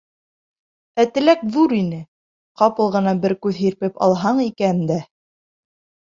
[1.03, 1.99] Ә теләк ҙур ине,
[2.63, 5.01] ҡапыл ғына бер күҙ һирпеп алһаң икән дә.